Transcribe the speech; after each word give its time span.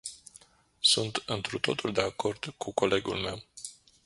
Sunt 0.79 1.23
întru 1.25 1.59
totul 1.59 1.91
de 1.93 2.01
acord 2.01 2.53
cu 2.57 2.71
colegul 2.71 3.17
meu. 3.17 3.43